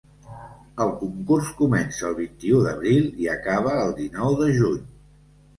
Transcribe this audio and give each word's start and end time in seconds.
El 0.85 0.93
concurs 1.01 1.51
comença 1.59 2.07
el 2.09 2.17
vint-i-u 2.21 2.63
d'abril 2.69 3.07
i 3.25 3.29
acaba 3.37 3.77
el 3.83 3.95
dinou 4.03 4.39
de 4.41 4.53
juny. 4.61 4.85